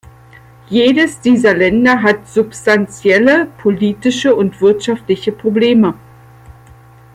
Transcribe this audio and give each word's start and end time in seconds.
Jedes 0.67 1.19
dieser 1.21 1.53
Länder 1.53 2.01
hat 2.01 2.27
substanzielle 2.27 3.45
politische 3.59 4.33
und 4.35 4.59
wirtschaftliche 4.59 5.31
Probleme. 5.31 5.93